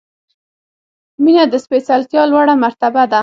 [1.23, 3.19] •مینه د سپېڅلتیا لوړه مرتبه ده.